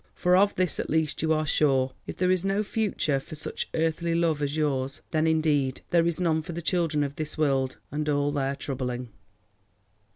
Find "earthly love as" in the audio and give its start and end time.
3.75-4.57